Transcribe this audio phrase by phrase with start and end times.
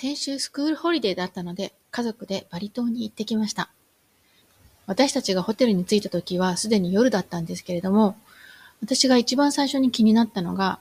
[0.00, 3.68] 先週スクールホリデーだったので、家族でバリ島に行ってきました。
[4.86, 8.16] 私たちがホテルに着いた時はすでに夜だったんですけれども、
[8.80, 10.78] 私が一番最初に気になったのが、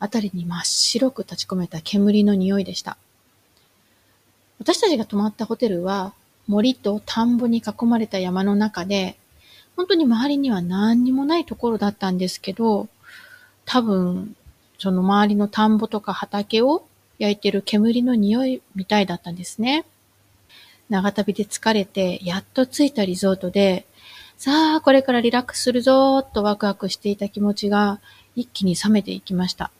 [0.00, 2.98] 辺りに真っ白く立ち込めた煙の匂いでした。
[4.58, 6.12] 私たちが泊まったホテルは、
[6.48, 9.16] 森と田んぼに囲まれた山の中で、
[9.76, 12.88] 本当に周りには何にもないところだったんですけど、
[13.64, 14.34] 多分、
[14.80, 16.87] その周りの田んぼとか畑を
[17.18, 19.84] 焼いてる煙の匂いみたいだったんですね。
[20.88, 23.86] 長旅で疲れて、やっと着いたリゾートで、
[24.36, 28.00] さあ、これからリラックスするぞーとワクワクしていた気持ちが
[28.36, 29.70] 一気に冷めていきました。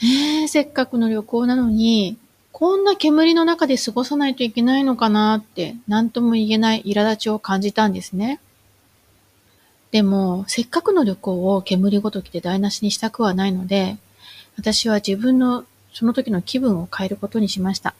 [0.00, 2.16] えー、せっかくの旅行なのに、
[2.52, 8.40] こんな煙の中で過ごさないといけないのかなって、何とも言えない苛立ちを感じたんですね。
[9.90, 13.96] でも、せっかくの旅行を煙ごときで台無しにしたくはないので、
[14.56, 17.94] 私は自分のその時の気分を変えることにしました。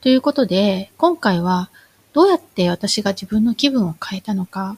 [0.00, 1.70] ということで、今回は
[2.12, 4.76] どうやって私が自分の気分を変えたのか、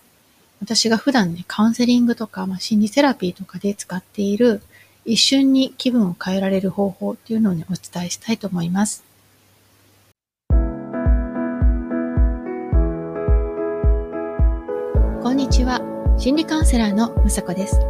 [0.61, 4.63] 私が普段ね、カウンセリングとか、まあ、心理セラピーとかで使っている
[5.05, 9.05] 一瞬に気分を変えられる方法っていうのをね、お伝えしたいと思います。
[15.23, 15.81] こんにちは。
[16.19, 17.81] 心理カウンセラーのむさこです。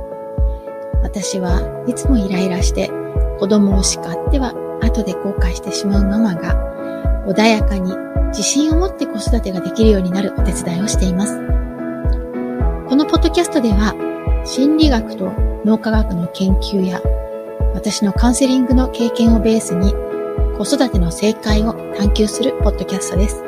[1.02, 2.90] 私はいつもイライラして
[3.40, 6.54] 子供を叱っては後で後悔してしまうママが
[7.26, 7.92] 穏やかに
[8.28, 11.36] 自信を持って子育てができるようになるお手伝いをしています。
[12.88, 13.94] このポッドキャストでは、
[14.44, 15.32] 心理学と
[15.64, 17.00] 脳科学の研究や、
[17.74, 19.92] 私のカウンセリングの経験をベースに、
[20.56, 23.42] 子育ての正解を探求するポッドキャストです。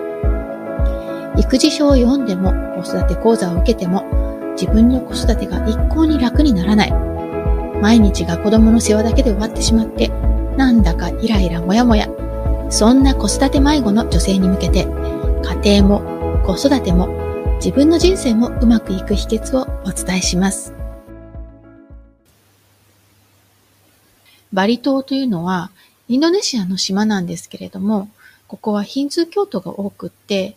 [1.37, 4.05] 育児書を読んでも、子育て講座を受けても、
[4.57, 7.12] 自分の子育てが一向に楽にならない。
[7.83, 10.07] 毎日が子供の世話だけで終わってしまって、
[10.57, 12.09] なんだかイライラモヤモヤ
[12.71, 14.87] そんな子育て迷子の女性に向けて、
[15.65, 17.09] 家庭も子育ても
[17.57, 20.73] 自分の人生もうまくいく秘訣をお伝えします。
[24.53, 25.73] バリ島というのは
[26.09, 28.09] インドネシアの島なんですけれども、
[28.47, 30.55] ここはヒンズー教徒が多くって、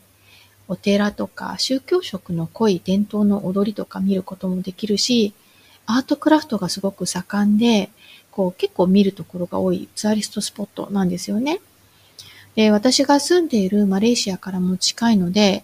[0.67, 5.33] お寺とか宗教色の濃い伝統の踊りとか見ることもできるし、
[5.85, 7.89] アートクラフトがすごく盛んで、
[8.31, 11.61] こう結構見るところが多いツアリストスポットなんですよね。
[12.55, 15.63] で、私が住んでいるマレーシアからも近いので、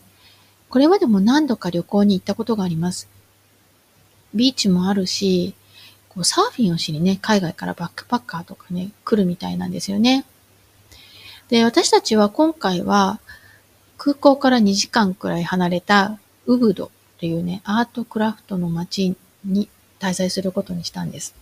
[0.70, 3.10] これまでも何度か旅行に行ったことがあります。
[4.34, 5.54] ビーチもあるし、
[6.10, 10.26] こうサーフィンをしにね、海外からバックパッカーとかね、来るみたいなんですよね。
[11.50, 13.20] で、私たちは今回は、
[13.98, 16.90] 空港から2時間くらい離れたウブド
[17.20, 19.16] というね、アートクラフトの街
[19.46, 19.70] に
[20.02, 21.36] 滞在することにしたんです。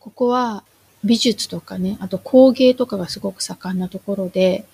[0.00, 0.64] ここは
[1.04, 4.64] 美術とかね、あと工芸とかがすごく盛んなところで、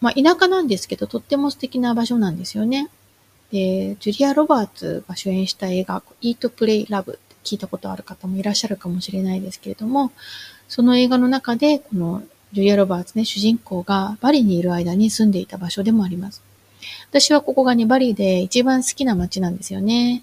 [0.00, 2.88] まあ田舎なんですけど、とっても素敵な場所なんですよね。
[3.50, 10.12] で、ジュリア・ロバーツが主演した映画、Eat, Play, Love って聞いたことある方もいらっしゃるかもしれないですけれども、
[10.68, 12.22] その映画の中で、この
[12.52, 16.42] ジュリア・ロバーツね、主人公がバリにいる間に住んでいた場所でもあります。
[17.10, 20.22] 私はここがね、バリで一番好きな街なんですよね。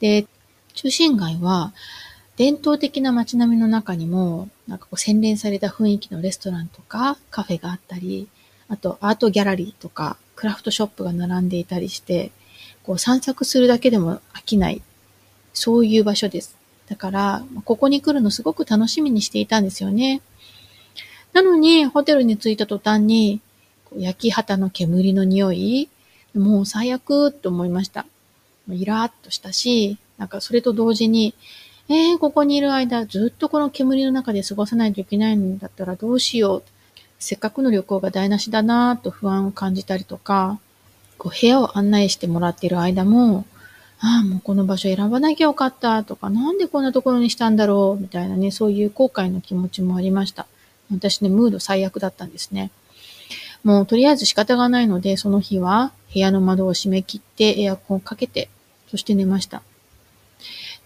[0.00, 0.26] で、
[0.74, 1.72] 中心街は、
[2.36, 8.28] 伝統的な街並みの中にも、なんかこう洗練された雰囲気のレストランとかカフェがあったり、
[8.68, 12.32] あとアートギャラリーとかクラフトショップが並んでいたりして、
[12.82, 14.82] こう散策するだけでも飽きない、
[15.52, 16.56] そういう場所です。
[16.88, 20.20] だから、ここに来るのすごく楽しみにしていたんですよね。
[21.32, 23.40] なのに、ホテルに着いた途端に、
[23.96, 25.88] 焼き旗の煙の匂い、
[26.34, 28.06] もう最悪と思いました。
[28.68, 31.34] イラーっとしたし、なんかそれと同時に、
[31.88, 36.62] えー、ここにいる間、ずっとこの煙の中で過ごさないといけないんだったらどうしよう。
[37.18, 40.58] せっかくの旅行が台無しだなぁと不安を感じたりとか、
[41.18, 43.46] こう部屋を案内してもらっている間も、
[44.00, 50.46] ああ、もうこの場所選ばなきゃよかったとか、なんでこんなところにしたんだろうみたいなね、そういう後悔の気持ちもありました。
[50.90, 52.70] 私ね、ムード最悪だったんですね。
[53.62, 58.50] もうとりあえず仕方がないので、その日は部屋の窓を閉め切ってエアコンをかけて、
[58.90, 59.62] そして寝ました。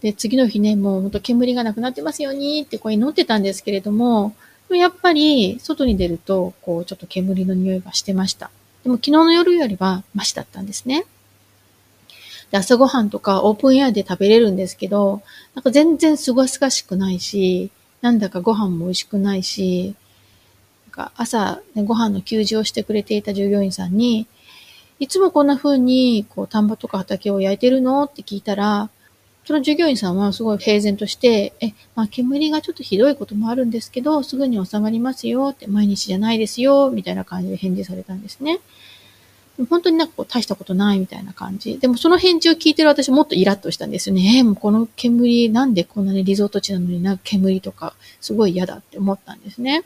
[0.01, 4.35] で、次の日ね、もうほんと煙がなくなってますようにってこう祈ってたんですけれども、
[4.71, 8.51] やっぱり外に出ると、こうちょっと煙の匂いがしてました。
[8.85, 11.05] でも昨日の夜よりはマシだったんですね。
[12.51, 15.23] で、朝ごはんとかオープンエアで食べれるんですけど、
[15.55, 19.95] なんか全然すがすがしくないし、なんだかご飯も美味しくないし、
[20.87, 24.27] なんか朝、ね、ご飯の給仕をしてくれていた従業員さんに、
[25.01, 28.91] いつもこんな風に、こう、田んぼとか畑を焼いてるのって聞いたら、
[29.49, 38.61] その従業員さんはすごい平然として、え、まあ、煙がちょっとひどいこともあるんですけど、すぐに収まりますよって、毎日じゃないですよ、みたいな感じで返事されたんですね。
[39.71, 41.79] 本当になんかこう大したことないみたいな感じ。
[41.79, 44.37] でもその返事を聞いてる私もっとイラッとしたんですよね。
[44.37, 49.83] えー、もうこの煙なんでこんなにリゾート地なのになんか煙とかすごい嫌だって思ったんですね。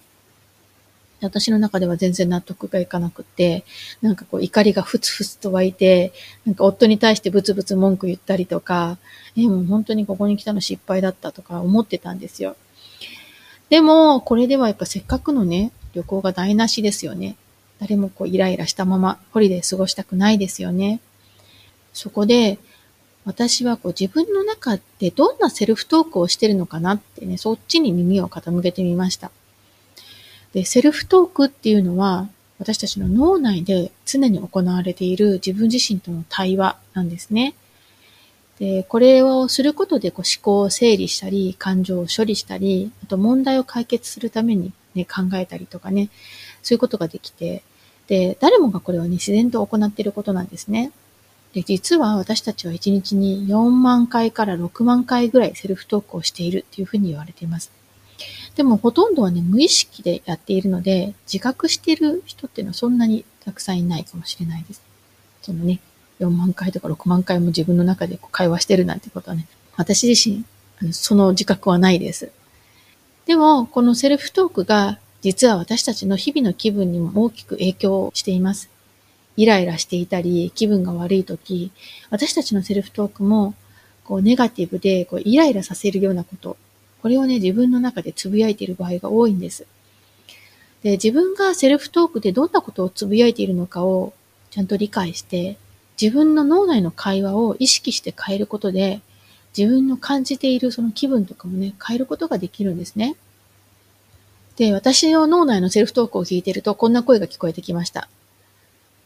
[1.26, 3.64] 私の中では全然納得がいかなくて、
[4.00, 6.12] なんかこう怒りがふつふつと湧いて、
[6.44, 8.98] なんか夫に対してブツブツ文句言ったりとか、
[9.36, 12.56] え、もう本当にここに来たの失敗だったとか思ってたんですよ。
[13.70, 17.36] でも、これではやっぱせっかくのね、旅行が台無しですよね。
[17.80, 21.00] 誰もこうイライラしたままホリデー過ごしたくないですよね。
[21.92, 22.58] そこで、
[23.24, 29.30] 私はこう自分の中でどんなセルフトークをしてるのかなってね、そっちに耳を傾けてみました。
[30.52, 32.28] で、セルフトークっていうのは、
[32.58, 37.54] 私たちの脳内で常に行われている自分自身との対話なんですね。
[38.58, 46.10] で、これをすることでこう思考を整理したり、感情を処理したり、あと問題を解決するためにね、考えたりとかね、
[46.62, 47.62] そういうことができて、
[48.06, 50.92] で、誰もがこれはね、自然と行っていることなんですね。
[51.54, 57.70] で、実は私たちは1日に4万回から6万回ぐらいセルフトークをしているっていうふうに言われています。
[58.56, 64.82] でもほとんどはね、無意識でやっているので、自覚してる人っていうのはそんなにたくさんいないかもしれないです。
[65.40, 65.80] そのね、
[66.20, 69.46] 4万回とか6万回も自分の中でこう会話してるなんてことはね、
[69.76, 70.44] 私自身、
[70.92, 72.30] その自覚はないです。
[73.26, 78.68] でも、このセルフトークが実は私たちの日々の気分にも大きく影響しています。
[79.36, 81.70] イライラしていたり、気分が悪い時、
[82.10, 83.54] 私たちのセルフトークも、
[84.04, 86.56] こう、ネガティブで、こう、イライラさせるようなこと、
[87.02, 89.66] これをね、自分の中でつぶやいている場合が多いんです。
[90.82, 94.12] で、自分がセルフトークでどんなことをつぶやいているのかを
[94.50, 95.58] ちゃんと理解して、
[96.00, 99.00] 自分の脳内の会話を意識して変えることで、
[99.56, 103.16] 自分の感じているその気分とかもね、変えることができるんですね。
[104.56, 108.08] で、私の脳内のセルフトークを聞いてると、こんな声が聞こえてきました。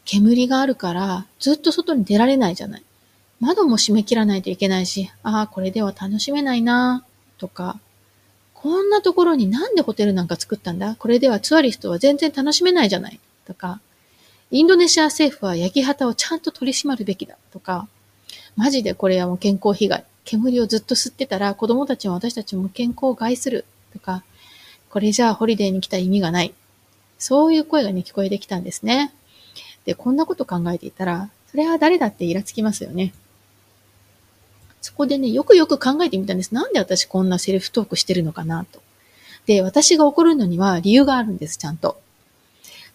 [0.05, 2.83] 煙があるから、ずっと外に出られないじゃない。
[3.39, 7.05] 窓も閉め切らないといけないし、ああ、これでは楽しめないな
[7.37, 7.79] とか、
[8.59, 10.95] こんなところになんでホテルなんか作ったんだ？
[10.95, 13.79] これではツアリストは全然楽しめないじゃないとか、
[14.49, 17.87] インドネシア政府は焼き旗をちゃんと取り締まるべきだとか、
[18.55, 20.03] マジでこれはもう健康被害。
[20.25, 23.63] 煙をずっと吸ってたら子供たちも私たちも健康を害する
[23.93, 24.23] とか、
[24.89, 26.53] これじゃあホリデーに来た意味がない。
[27.19, 29.13] そういう声がね、聞こえてきたんですね。
[29.85, 33.13] で、こんなこと考えていたら、それは誰だってイラつきますよね。
[34.87, 36.53] そこでね、よくよく考えてみたんです。
[36.53, 38.81] なんで私こんなセルフトークしてるのかなと。
[39.45, 41.99] で、私が怒るのには理由があるんです、ちゃんと。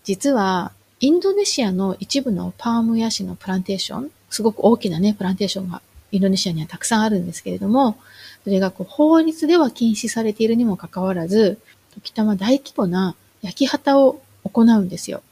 [0.03, 7.99] 実は、インドネシアの一部のパームヤシのプランテーション、すごく大きなね、プランテーションがインドネシアにはたくさんあるんですけれども、
[8.43, 11.59] それがこう法律では禁止されているにもかかわらず、
[11.93, 15.23] 時たま大規模な焼き旗を行うんですよ。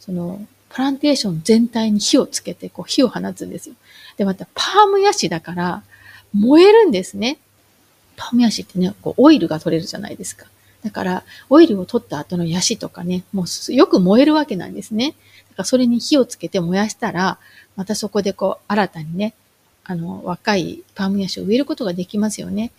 [0.00, 3.76] その、プランテーション全体に火をつけて、こう火を放つんですよ。
[4.16, 5.84] で、またパームヤシだから、
[6.36, 7.38] 燃えるんですね。
[8.16, 10.46] パームヤシってね、こうオイルが取れるじゃないですか。
[10.82, 15.10] だから、オイルを取った後のヤシとかね、もうよく燃えるわけなんですね。
[15.10, 15.18] だか
[15.58, 17.38] らそれに火をつけて燃やしたら、
[17.76, 19.34] またそこでこう、新たにね、
[19.84, 22.72] あの、若いパームヤシを植えることができますよね。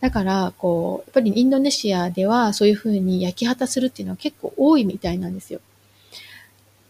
[0.00, 5.60] だから、こう、やっぱりインドネシアではそういうふうに焼き畑するっていうのは結構多いみたいなんですよ。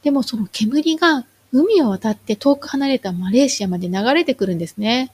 [0.02, 5.12] でもその煙が海を渡って遠く離れたマレーシアまで流れてくるんですね。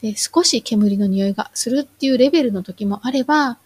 [0.00, 3.58] で、少し煙の匂いがするっていうレベルの時もあれば、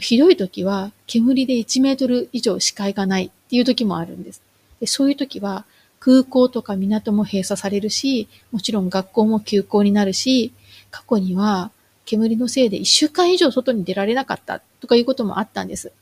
[0.00, 4.42] ひどい時は煙で1メートル以上視界がないっていう時もあるんです。
[4.80, 5.64] でそういう時は
[5.98, 10.52] 空港とか港も閉鎖されるし、もちろん学校も休校になるし、
[10.90, 11.70] 過去には
[12.04, 15.92] 煙のせいで1週間以上外に出られなかったとかいうこともあったんです。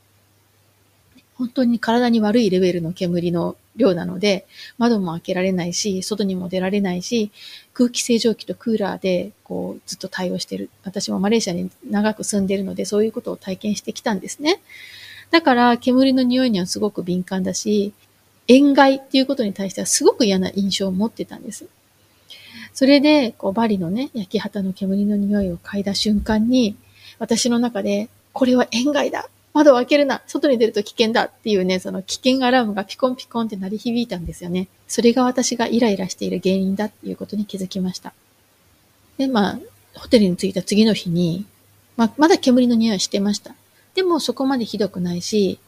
[1.37, 4.47] 本当に体に悪いレベルの煙の量なので、
[4.79, 7.31] 窓も開けられないし、外にも出られないし、
[7.73, 10.71] 空気清浄機とクーラーで、こう、ずっと対応してる。
[10.83, 14.59] 私もマレーシアに長く住んでいるので、そういうことを体験してきたんですね。
[15.29, 17.93] だから、煙の匂いにはすごく敏感だし、
[18.47, 21.67] 塩害っていうことに対してはすごく嫌な印象を持ってたんです。
[22.73, 26.75] それで、こう、バリのね、焼き畑の煙の匂いを嗅いだ瞬間に、
[27.19, 34.67] 私の中で、これは塩害だ窓を開けるな外に出ると危険だっていうね、その危険アラームがピコンピコンって鳴り響いたんですよね。
[34.87, 38.13] それが私がイライラしている原因だっていうことに気づきました。
[39.17, 39.59] で、まあ、
[39.95, 41.45] ホテルに着いた次の日に、
[41.95, 43.55] まあ、まだ煙の匂いしてました。
[43.95, 45.59] でもそこまでひどくないし、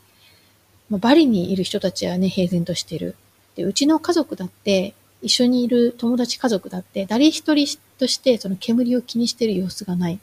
[0.89, 3.15] まあ、バリにいる人たちはね、平然としてる。
[3.55, 10.19] で、うちの家族だって、一緒にいる友達家族だって、誰一人としてその煙を気にしてる様子がない。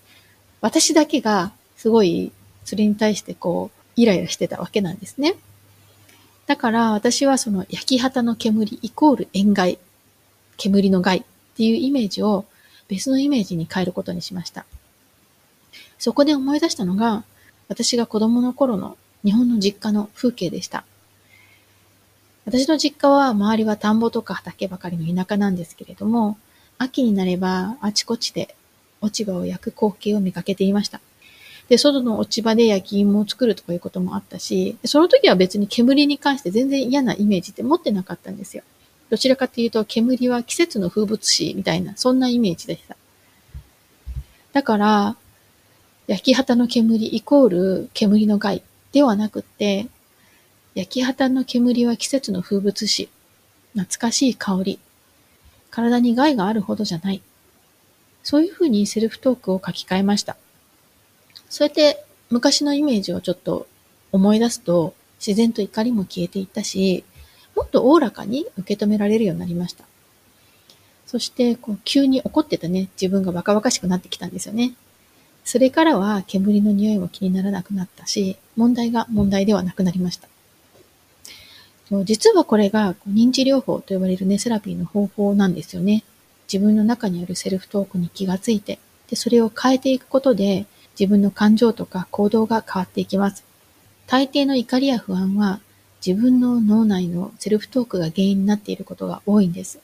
[0.61, 2.32] 私だけがすごい
[2.66, 5.37] それに対してこうイライラしてたわけなんですね。
[6.46, 9.78] だから私はその焼き旗の煙イコール塩害、
[10.58, 11.23] 煙の害っ
[11.56, 12.44] ていうイメージを
[12.88, 14.66] 別のイメージに変えることにしました。
[15.99, 17.25] そこで思い出したのが
[17.68, 20.85] 私が子供の頃の日本の実家の風景でした。
[22.44, 26.38] 私の実家は周りは田んぼとか畑ばかりの田舎なんですけれども、
[26.78, 28.54] 秋になればあちこちで
[29.00, 31.00] 落ち葉を焼く光景を見かけていました。
[31.68, 38.62] で、外の落ち葉で焼き芋を作るとかいうこともあったし、その時は別に煙に関して全然嫌なイメージって持ってなかったんですよ。
[39.11, 42.96] どちらかというと、煙は季節の風物詩みたいな、そんなイメージでした。
[44.52, 45.16] だから、
[46.06, 49.88] 焼き旗の煙イコール煙の害ではなくって、
[50.75, 53.08] 焼き旗の煙は季節の風物詩、
[53.73, 54.78] 懐かしい香り、
[55.70, 57.23] 体に害があるほどじゃない。
[58.23, 60.37] そういうふうにセルフトークを書き換えました。
[61.56, 63.66] そうやって昔のイメージをちょっと
[64.12, 64.92] 思い出すと、
[65.26, 67.02] 自然と怒りも消えていったし、
[67.54, 69.86] もっとおおらかに受け止められるようになりました。
[71.06, 74.75] そして、こう急に怒ってたね、自分がバカバカしくなってきたんですよね。
[75.46, 80.28] それからは煙の匂いも気にならなくなったし、問題が問題ではなくなりました。
[82.04, 86.04] 実はこれが認知療法と呼ばれるネセラピーの方法なんですよね。
[86.52, 90.66] 自分の中にあるセルフトークに気がついて、で、それを変えていくことで、
[90.99, 93.45] 自分の感情とか行動が変わっていきます。
[94.07, 95.61] 大抵の怒りや不安は
[96.05, 99.81] 自分の脳内のセルフトークが原因になっていることが多いんです。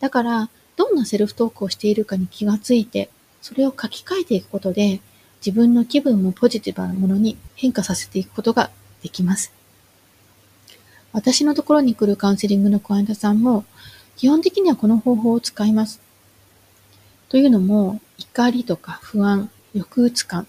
[0.00, 3.10] だから、どんなセルフトークをしているかに気がついて、
[3.42, 5.00] それを書き換えていくことで、
[5.44, 8.70] 自分の気分もポジティブなものに変化させていくことが
[9.02, 9.52] できます。
[11.12, 13.64] 私のところに来るカウンセリングのクライアントさんも、
[14.16, 16.00] 基本的にはこの方法を使います。
[17.28, 20.46] というのも、怒りとか不安、抑うつ感。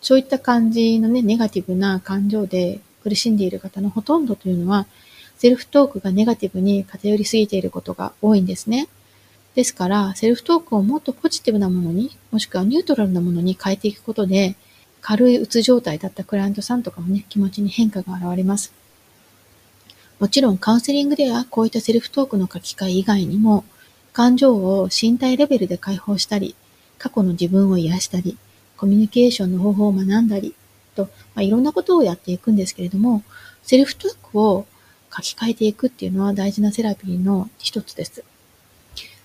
[0.00, 4.86] そういった感じのね、ネガティブな感情で苦しんでいる方のほとんどというのは、
[5.36, 8.88] セルフトークがネガティブに偏りすぎていることが多いんですね。
[9.54, 14.56] ですから、セルフトークをもっとポジティブなものに、もしくはニュートラルなものに変えていくことで、
[15.00, 18.72] 軽いうつ状態だったクライアントさんとかもね、気持ちに変化が現れます。
[20.18, 23.64] もちろんカウンセリングではこういったセルフトークの書き換え以外にも、
[24.12, 26.56] 感情を身体レベルで解放したり、
[26.98, 28.36] 過去の自分を癒したり、
[28.76, 30.54] コミュニケーションの方法を学んだり、
[30.98, 33.22] と、まあ、いろんなことをやっていくんですけれども、
[33.62, 34.66] セルフトークを
[35.14, 38.24] 書き換えていくっていうのは大事なセラピーの一つです。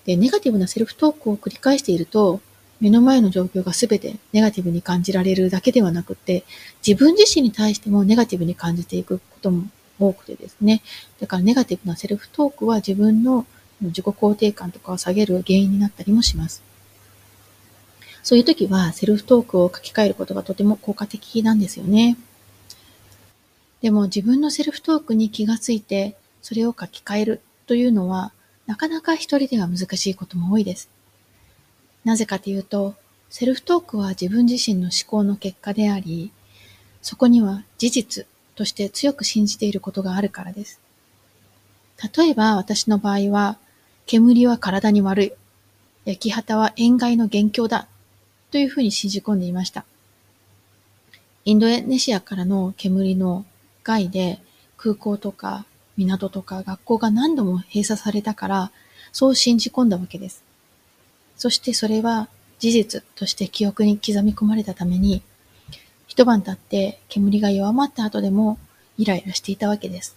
[0.04, 2.40] で、ネガティブなセルフトークを繰り返していると、
[2.80, 6.44] 目の前の状況が全てネガティブに感じられるだけではなくて、
[6.86, 9.64] 自分自身に対してもネガティブに感じていくことも
[9.98, 10.82] 多くてですね。
[11.20, 13.46] だからネガティブなセルフトークは自分の
[13.80, 16.62] 自己肯定感とかを下げる原因になったりもします。
[18.24, 22.16] そういう時はセルフトークを書き換えることがとても効果的なんですよね。
[23.82, 28.32] でも自分のセルフトークに気がついてそれを書き換えるというのは
[28.66, 30.88] なかなか一人では難しいことも多いです。
[32.04, 32.94] なぜかというと、
[33.30, 36.32] セルフトークは自分自身の思考の結果であり、
[37.02, 40.80] そこには事実として強く信じていることがあるからです。
[42.16, 43.58] 例えば私の場合は、
[44.06, 45.32] 煙は体に悪い。
[46.04, 47.88] 焼き旗は塩害の元凶だ。
[48.54, 49.84] というふうに信じ込んでいました。
[51.44, 53.44] インドネシアからの煙の
[53.82, 54.38] 害で
[54.76, 58.70] 空港とか港とか学校が何度も閉鎖されたから、
[59.10, 60.44] そう信じ込んだわけです。
[61.36, 62.28] そしてそれは
[62.60, 65.20] 事実として記憶に刻み込まれたために、
[66.06, 68.60] 一晩経って煙が弱まった後でも
[68.98, 70.14] イライラしていたわけです。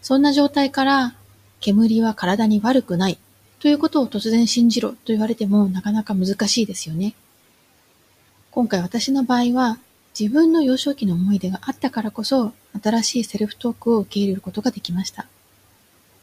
[0.00, 1.14] そんな状態から
[1.60, 3.18] 煙は体に悪くない
[3.60, 7.14] ということを突然信じろと言われてもなかなか難しいですよね。
[8.50, 9.78] 今回私の場合は
[10.18, 12.52] 自分の幼少期の思い出があったからこそ
[12.82, 15.26] 新しいセルフトークを受け入れることができました。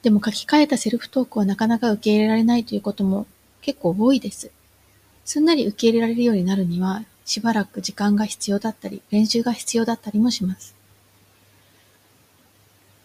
[0.01, 3.27] でも書き換えたセルフトークをなかなか受け入れられないということも
[3.61, 4.51] 結構多いです。
[5.23, 10.75] すんなり受け入れられるようになるにはしばらく時間が必要だったり練習が必要だったりもします。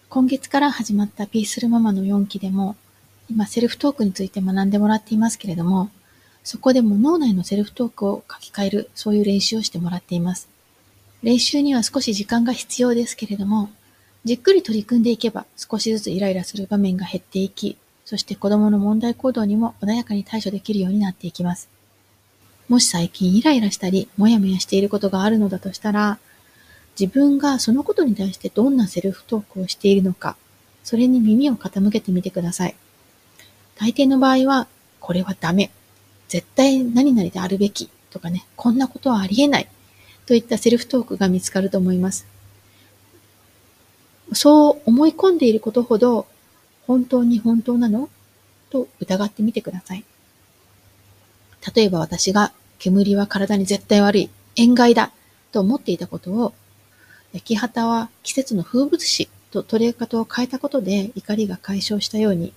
[0.08, 2.76] 今月から始まったピースルママの4期でも
[3.32, 5.88] 今セルフトークについて学んでもらっていますけれども、
[6.44, 10.48] そこでも脳内のセルフトークを書き換える、そういう練習をしてもらっています。
[11.22, 13.70] 練習には少し時間が必要ですけれども、
[14.24, 21.70] じっくり取り組んでいけば少しずつイライラする場面が減っていき、そして子供の問題行動にも穏やかに対処できるようになっていきます。
[22.68, 26.18] もし最近イライラしたり、もやもやしていることがあるのだとしたら、
[27.00, 30.36] 自分がそのことに対してどんなセルフトークをしているのか、
[30.84, 32.74] それに耳を傾けてみてください。
[33.82, 34.68] 大抵の場合は、
[35.00, 35.72] これはダメ。
[36.28, 37.90] 絶対何々であるべき。
[38.10, 39.68] とかね、こんなことはありえない。
[40.24, 42.24] といったセルフトークが見つかると思います。
[44.34, 46.28] そう思い込んでいることほど、
[46.86, 48.08] 本当に本当なの？
[48.70, 50.04] と疑ってみてください。
[51.74, 55.10] 例えば私が煙は体に絶対悪い、塩害だ
[55.50, 56.54] と思っていたことを、
[57.32, 62.52] 焼き畑は季節の風物詩と取り方を変えたことで怒りが解消したように、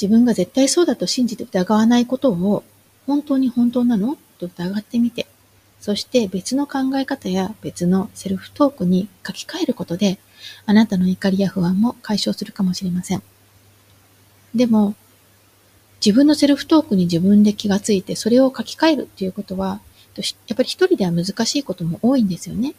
[0.00, 2.64] 自分が絶対そうだと信じて疑わないことを、
[3.06, 4.16] 本当に本当なの？
[4.38, 5.26] と疑ってみて、
[5.80, 10.18] そして別の考え方や別のセルフトークに書き換えることで、
[10.64, 13.22] あなたの怒りや不安も解消するかもしれません。
[14.54, 14.94] でも、
[16.04, 19.80] 自分のセルフトークに自分で気がついて、それを書き換えるっていうことは、
[20.16, 22.74] やっぱり一人では難しいことも多いんですよね。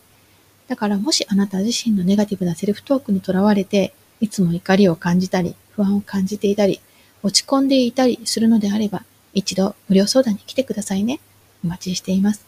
[0.68, 6.82] だからもしあなた自身のネガティブなセルフトークにとらわれて、いつも怒りを感じたり、不安を感じていたり、
[7.24, 11.20] 落ち込んでいたりするのであれば、一度無料相談に来てくださいね。
[11.64, 12.46] お待ちしています。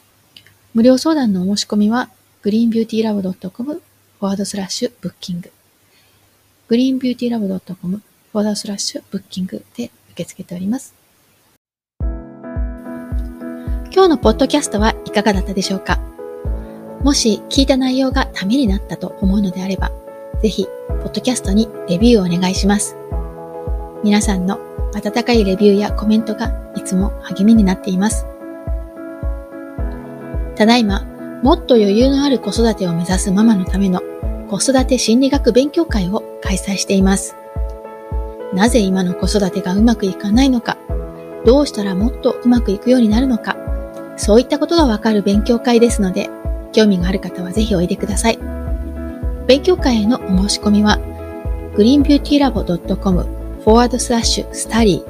[0.74, 2.10] 無料相談のお申し込みは、
[2.44, 5.51] greenbeautylab.com フォワードスラッシュブッキング。
[6.70, 10.94] greenbeautylab.com フォワードスラッシュブッキングで受け付けております。
[13.96, 16.00] 今日のポッドキャストはいかがだったでしょうか？
[17.03, 19.92] もし聞いた内容がためになったと思うのであれば、
[20.42, 22.96] ぜひ、ポッドキャストにレビューをお願いします。
[24.03, 24.60] 皆さんの
[24.93, 28.25] 温かいレビューやコメントがいつも励みになっています。
[30.55, 31.03] ただいま、
[31.41, 34.01] もっと余裕のある子育てを目指すママのための
[34.50, 37.36] 子育て心理学勉強会を開催しています。
[38.53, 40.77] なぜ今の子育てがうまくいかないのか、
[41.45, 43.55] どうしたらもっとうまくいくようになるのか、
[44.17, 46.29] そういったことがわかる勉強会ですので、
[46.74, 48.39] 興味がある方はぜひおいでください。
[49.48, 51.00] 勉強会へのお申し込みは、
[51.77, 55.03] greenbeautylab.com forward slash study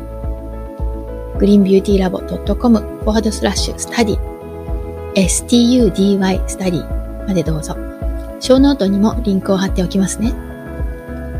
[1.37, 4.17] greenbeautylab.com forward slash study
[5.27, 6.83] study study
[7.27, 7.75] までどうぞ。
[8.39, 10.33] ショーノートにもリンクを貼っておきますね。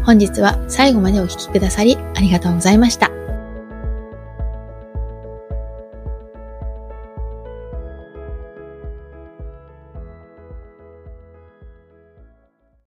[0.06, 3.13] 本日は最後までお聴きくださりありがとうございました。